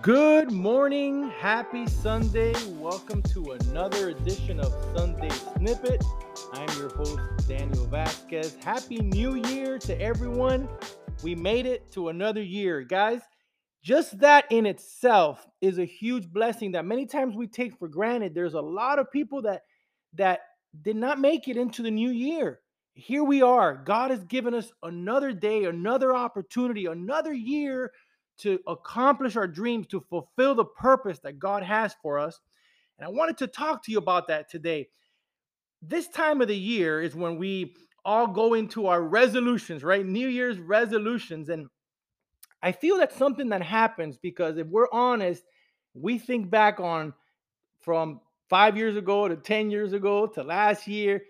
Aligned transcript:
Good 0.00 0.52
morning, 0.52 1.28
happy 1.30 1.88
Sunday. 1.88 2.54
Welcome 2.74 3.20
to 3.34 3.52
another 3.52 4.10
edition 4.10 4.60
of 4.60 4.72
Sunday 4.96 5.28
Snippet. 5.30 6.04
I'm 6.52 6.68
your 6.78 6.88
host, 6.88 7.18
Daniel 7.48 7.86
Vasquez. 7.86 8.56
Happy 8.62 8.98
New 8.98 9.34
Year 9.34 9.80
to 9.80 10.00
everyone. 10.00 10.68
We 11.24 11.34
made 11.34 11.66
it 11.66 11.90
to 11.92 12.10
another 12.10 12.42
year, 12.42 12.82
guys. 12.82 13.22
Just 13.82 14.20
that 14.20 14.44
in 14.52 14.66
itself 14.66 15.48
is 15.60 15.78
a 15.78 15.84
huge 15.84 16.28
blessing 16.28 16.70
that 16.72 16.84
many 16.84 17.04
times 17.04 17.34
we 17.34 17.48
take 17.48 17.76
for 17.76 17.88
granted. 17.88 18.36
There's 18.36 18.54
a 18.54 18.60
lot 18.60 19.00
of 19.00 19.10
people 19.10 19.42
that 19.42 19.62
that 20.14 20.42
did 20.82 20.94
not 20.94 21.18
make 21.18 21.48
it 21.48 21.56
into 21.56 21.82
the 21.82 21.90
new 21.90 22.10
year. 22.10 22.60
Here 22.94 23.24
we 23.24 23.42
are. 23.42 23.82
God 23.84 24.12
has 24.12 24.22
given 24.22 24.54
us 24.54 24.70
another 24.84 25.32
day, 25.32 25.64
another 25.64 26.14
opportunity, 26.14 26.86
another 26.86 27.32
year 27.32 27.90
to 28.38 28.58
accomplish 28.66 29.36
our 29.36 29.46
dreams, 29.46 29.86
to 29.88 30.00
fulfill 30.08 30.54
the 30.54 30.64
purpose 30.64 31.18
that 31.20 31.38
God 31.38 31.62
has 31.62 31.94
for 32.02 32.18
us. 32.18 32.40
And 32.98 33.06
I 33.06 33.10
wanted 33.10 33.38
to 33.38 33.46
talk 33.46 33.84
to 33.84 33.92
you 33.92 33.98
about 33.98 34.28
that 34.28 34.50
today. 34.50 34.88
This 35.80 36.08
time 36.08 36.40
of 36.40 36.48
the 36.48 36.56
year 36.56 37.02
is 37.02 37.14
when 37.14 37.36
we 37.36 37.74
all 38.04 38.26
go 38.26 38.54
into 38.54 38.86
our 38.86 39.02
resolutions, 39.02 39.84
right? 39.84 40.04
New 40.04 40.28
Year's 40.28 40.58
resolutions. 40.58 41.48
And 41.48 41.68
I 42.62 42.72
feel 42.72 42.96
that's 42.96 43.16
something 43.16 43.48
that 43.50 43.62
happens 43.62 44.16
because 44.16 44.58
if 44.58 44.66
we're 44.66 44.90
honest, 44.92 45.44
we 45.94 46.18
think 46.18 46.50
back 46.50 46.80
on 46.80 47.12
from 47.80 48.20
five 48.48 48.76
years 48.76 48.96
ago 48.96 49.28
to 49.28 49.36
10 49.36 49.70
years 49.70 49.92
ago 49.92 50.26
to 50.26 50.42
last 50.42 50.86
year. 50.86 51.22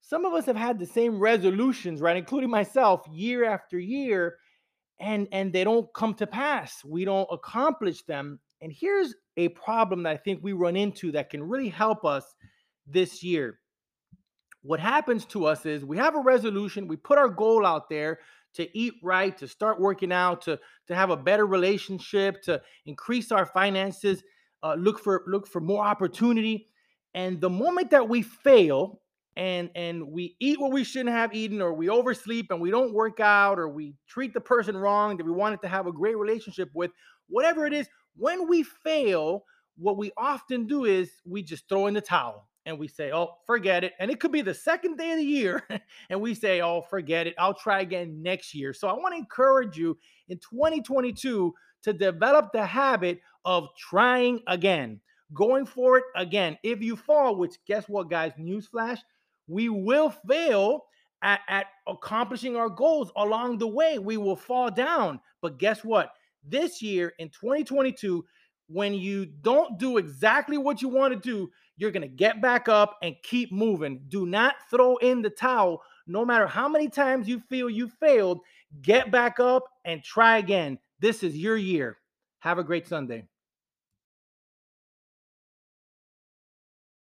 Some 0.00 0.24
of 0.24 0.32
us 0.32 0.46
have 0.46 0.56
had 0.56 0.78
the 0.78 0.86
same 0.86 1.18
resolutions, 1.18 2.00
right? 2.00 2.16
Including 2.16 2.50
myself, 2.50 3.06
year 3.12 3.44
after 3.44 3.78
year 3.78 4.36
and 5.00 5.28
and 5.32 5.52
they 5.52 5.64
don't 5.64 5.92
come 5.94 6.14
to 6.14 6.26
pass 6.26 6.84
we 6.84 7.04
don't 7.04 7.28
accomplish 7.30 8.02
them 8.02 8.38
and 8.60 8.72
here's 8.72 9.14
a 9.36 9.48
problem 9.50 10.02
that 10.02 10.10
i 10.10 10.16
think 10.16 10.40
we 10.42 10.52
run 10.52 10.76
into 10.76 11.12
that 11.12 11.30
can 11.30 11.42
really 11.42 11.68
help 11.68 12.04
us 12.04 12.34
this 12.90 13.22
year. 13.22 13.58
What 14.62 14.80
happens 14.80 15.24
to 15.26 15.46
us 15.46 15.66
is 15.66 15.84
we 15.84 15.96
have 15.98 16.16
a 16.16 16.20
resolution 16.20 16.88
we 16.88 16.96
put 16.96 17.18
our 17.18 17.28
goal 17.28 17.64
out 17.64 17.88
there 17.88 18.18
to 18.54 18.76
eat 18.76 18.94
right 19.02 19.36
to 19.38 19.46
start 19.46 19.80
working 19.80 20.10
out 20.12 20.42
to 20.42 20.58
to 20.88 20.94
have 20.94 21.10
a 21.10 21.16
better 21.16 21.46
relationship 21.46 22.42
to 22.42 22.60
increase 22.86 23.30
our 23.30 23.46
finances 23.46 24.22
uh, 24.62 24.74
look 24.74 24.98
for 24.98 25.22
look 25.26 25.46
for 25.46 25.60
more 25.60 25.84
opportunity 25.84 26.68
and 27.14 27.40
the 27.40 27.48
moment 27.48 27.90
that 27.90 28.08
we 28.08 28.22
fail 28.22 29.00
and 29.38 29.70
and 29.76 30.06
we 30.06 30.36
eat 30.40 30.60
what 30.60 30.72
we 30.72 30.84
shouldn't 30.84 31.14
have 31.14 31.32
eaten 31.32 31.62
or 31.62 31.72
we 31.72 31.88
oversleep 31.88 32.50
and 32.50 32.60
we 32.60 32.70
don't 32.70 32.92
work 32.92 33.20
out 33.20 33.58
or 33.58 33.68
we 33.68 33.94
treat 34.06 34.34
the 34.34 34.40
person 34.40 34.76
wrong 34.76 35.16
that 35.16 35.24
we 35.24 35.32
wanted 35.32 35.62
to 35.62 35.68
have 35.68 35.86
a 35.86 35.92
great 35.92 36.18
relationship 36.18 36.68
with 36.74 36.90
whatever 37.28 37.64
it 37.64 37.72
is 37.72 37.88
when 38.16 38.48
we 38.48 38.64
fail 38.64 39.44
what 39.78 39.96
we 39.96 40.10
often 40.16 40.66
do 40.66 40.84
is 40.84 41.12
we 41.24 41.40
just 41.40 41.68
throw 41.68 41.86
in 41.86 41.94
the 41.94 42.00
towel 42.00 42.48
and 42.66 42.76
we 42.78 42.88
say 42.88 43.12
oh 43.12 43.30
forget 43.46 43.84
it. 43.84 43.92
And 44.00 44.10
it 44.10 44.18
could 44.18 44.32
be 44.32 44.42
the 44.42 44.52
second 44.52 44.98
day 44.98 45.12
of 45.12 45.18
the 45.18 45.24
year 45.24 45.62
and 46.10 46.20
we 46.20 46.34
say 46.34 46.60
oh 46.60 46.82
forget 46.82 47.28
it. 47.28 47.34
I'll 47.38 47.54
try 47.54 47.80
again 47.80 48.20
next 48.20 48.54
year. 48.54 48.74
So 48.74 48.88
i 48.88 48.92
want 48.92 49.14
to 49.14 49.18
encourage 49.18 49.78
you 49.78 49.96
in 50.28 50.38
2022 50.38 51.54
to 51.84 51.92
develop 51.92 52.50
the 52.52 52.66
habit 52.66 53.20
of 53.44 53.68
trying 53.78 54.40
again 54.48 55.00
going 55.32 55.64
for 55.64 55.98
it 55.98 56.04
again. 56.16 56.58
If 56.64 56.82
you 56.82 56.96
fall 56.96 57.36
which 57.36 57.54
guess 57.68 57.84
what 57.88 58.10
guys? 58.10 58.32
Newsflash 58.38 58.98
we 59.48 59.68
will 59.68 60.10
fail 60.28 60.84
at, 61.22 61.40
at 61.48 61.66
accomplishing 61.86 62.56
our 62.56 62.68
goals 62.68 63.10
along 63.16 63.58
the 63.58 63.66
way. 63.66 63.98
We 63.98 64.16
will 64.16 64.36
fall 64.36 64.70
down. 64.70 65.20
But 65.40 65.58
guess 65.58 65.82
what? 65.82 66.12
This 66.44 66.80
year 66.80 67.14
in 67.18 67.28
2022, 67.30 68.24
when 68.68 68.94
you 68.94 69.26
don't 69.26 69.78
do 69.78 69.96
exactly 69.98 70.58
what 70.58 70.82
you 70.82 70.88
want 70.88 71.14
to 71.14 71.18
do, 71.18 71.50
you're 71.76 71.90
going 71.90 72.02
to 72.02 72.08
get 72.08 72.42
back 72.42 72.68
up 72.68 72.98
and 73.02 73.16
keep 73.22 73.50
moving. 73.52 74.02
Do 74.08 74.26
not 74.26 74.56
throw 74.70 74.96
in 74.96 75.22
the 75.22 75.30
towel. 75.30 75.82
No 76.06 76.24
matter 76.24 76.46
how 76.46 76.68
many 76.68 76.88
times 76.88 77.28
you 77.28 77.40
feel 77.48 77.70
you 77.70 77.88
failed, 77.88 78.40
get 78.82 79.10
back 79.10 79.40
up 79.40 79.64
and 79.84 80.02
try 80.02 80.38
again. 80.38 80.78
This 81.00 81.22
is 81.22 81.36
your 81.36 81.56
year. 81.56 81.98
Have 82.40 82.58
a 82.58 82.64
great 82.64 82.86
Sunday. 82.86 83.24